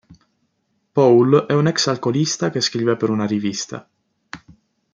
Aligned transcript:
Paul 0.93 1.45
è 1.47 1.53
un 1.53 1.67
ex 1.67 1.85
alcolista 1.85 2.49
che 2.49 2.59
scrive 2.59 2.95
per 2.95 3.11
una 3.11 3.27
rivista. 3.27 3.87